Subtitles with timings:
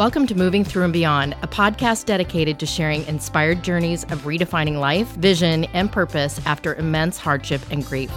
[0.00, 4.80] Welcome to Moving Through and Beyond, a podcast dedicated to sharing inspired journeys of redefining
[4.80, 8.10] life, vision, and purpose after immense hardship and grief.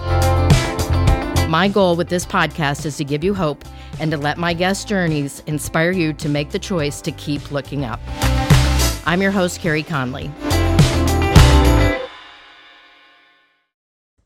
[1.46, 3.66] My goal with this podcast is to give you hope
[4.00, 7.84] and to let my guest journeys inspire you to make the choice to keep looking
[7.84, 8.00] up.
[9.04, 10.30] I'm your host, Carey Conley.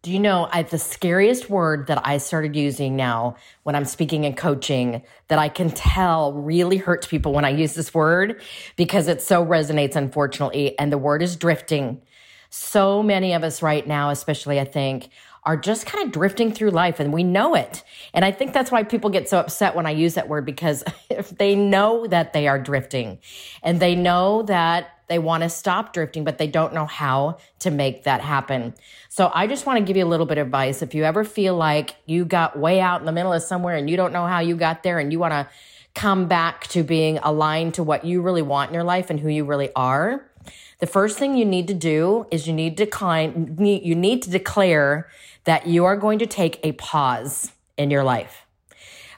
[0.09, 4.25] Do you know I, the scariest word that I started using now when I'm speaking
[4.25, 8.41] and coaching that I can tell really hurts people when I use this word
[8.77, 12.01] because it so resonates, unfortunately, and the word is drifting.
[12.49, 15.11] So many of us right now, especially I think,
[15.45, 17.83] are just kind of drifting through life and we know it.
[18.13, 20.85] And I think that's why people get so upset when I use that word because
[21.11, 23.19] if they know that they are drifting
[23.63, 27.71] and they know that they want to stop drifting, but they don't know how to
[27.71, 28.75] make that happen.
[29.09, 30.83] So I just want to give you a little bit of advice.
[30.83, 33.89] If you ever feel like you got way out in the middle of somewhere and
[33.89, 35.49] you don't know how you got there and you want to
[35.95, 39.29] come back to being aligned to what you really want in your life and who
[39.29, 40.25] you really are,
[40.79, 44.31] the first thing you need to do is you need to decline, you need to
[44.31, 45.09] declare
[45.45, 48.47] that you are going to take a pause in your life.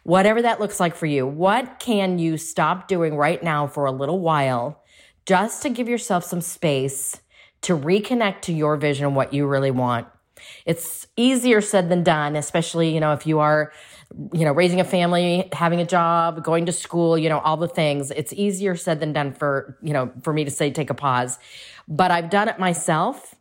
[0.03, 3.93] Whatever that looks like for you, what can you stop doing right now for a
[3.93, 4.83] little while
[5.27, 7.21] just to give yourself some space
[7.63, 10.07] to reconnect to your vision what you really want?
[10.67, 13.73] It's easier said than done, especially, you know, if you are,
[14.33, 17.69] you know, raising a family, having a job, going to school, you know, all the
[17.69, 18.11] things.
[18.11, 21.39] It's easier said than done for, you know, for me to say take a pause.
[21.89, 23.35] But I've done it myself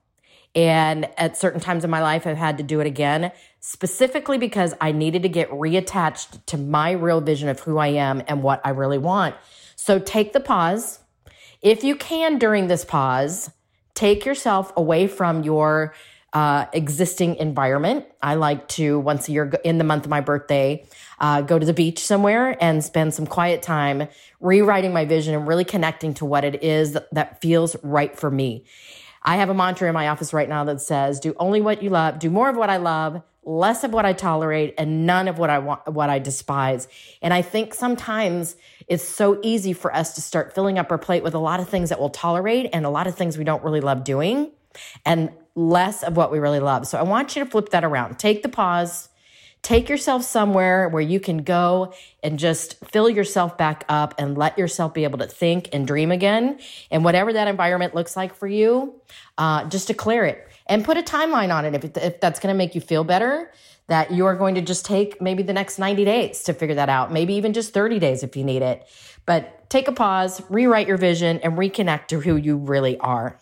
[0.56, 4.74] and at certain times in my life, I've had to do it again, specifically because
[4.82, 8.62] I needed to get reattached to my real vision of who I am and what
[8.66, 9.36] I really want.
[9.76, 11.00] So take the pause.
[11.62, 13.52] If you can during this pause,
[13.94, 15.94] take yourself away from your
[16.34, 18.06] uh, existing environment.
[18.22, 20.86] I like to once a year in the month of my birthday,
[21.20, 24.08] uh, go to the beach somewhere and spend some quiet time
[24.40, 28.66] rewriting my vision and really connecting to what it is that feels right for me.
[29.24, 31.90] I have a mantra in my office right now that says, do only what you
[31.90, 35.40] love, do more of what I love, less of what I tolerate, and none of
[35.40, 36.88] what I want, what I despise.
[37.22, 38.56] And I think sometimes
[38.88, 41.68] it's so easy for us to start filling up our plate with a lot of
[41.68, 44.52] things that we'll tolerate and a lot of things we don't really love doing
[45.06, 46.88] and less of what we really love.
[46.88, 48.18] So I want you to flip that around.
[48.18, 49.10] Take the pause,
[49.62, 51.94] Take yourself somewhere where you can go
[52.24, 56.12] and just fill yourself back up and let yourself be able to think and dream
[56.12, 56.60] again.
[56.90, 59.02] And whatever that environment looks like for you,
[59.38, 62.58] uh, just declare it and put a timeline on it if, if that's going to
[62.58, 63.52] make you feel better.
[63.88, 66.90] That you are going to just take maybe the next 90 days to figure that
[66.90, 68.88] out, maybe even just 30 days if you need it.
[69.26, 73.40] But take a pause, rewrite your vision, and reconnect to who you really are.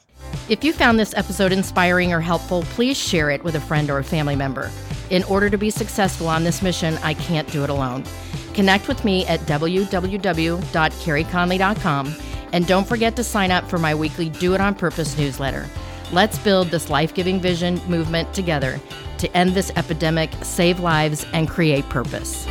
[0.50, 3.98] If you found this episode inspiring or helpful, please share it with a friend or
[3.98, 4.72] a family member.
[5.10, 8.06] In order to be successful on this mission, I can't do it alone.
[8.54, 12.16] Connect with me at www.careyconley.com
[12.54, 15.68] and don't forget to sign up for my weekly Do It On Purpose newsletter.
[16.14, 18.80] Let's build this life giving vision movement together
[19.18, 22.48] to end this epidemic, save lives, and create purpose.